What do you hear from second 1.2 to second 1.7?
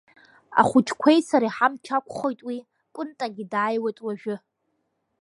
сареи